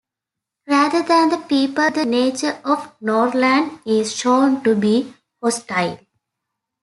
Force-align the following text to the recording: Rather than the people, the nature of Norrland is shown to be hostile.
Rather 0.67 1.03
than 1.03 1.29
the 1.29 1.37
people, 1.37 1.91
the 1.91 2.05
nature 2.07 2.59
of 2.65 2.99
Norrland 3.01 3.81
is 3.85 4.15
shown 4.15 4.63
to 4.63 4.73
be 4.75 5.13
hostile. 5.43 5.99